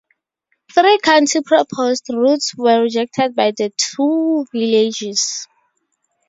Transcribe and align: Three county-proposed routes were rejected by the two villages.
Three 0.73 0.97
county-proposed 0.97 2.07
routes 2.11 2.55
were 2.57 2.81
rejected 2.81 3.35
by 3.35 3.51
the 3.51 3.71
two 3.77 4.47
villages. 4.51 5.47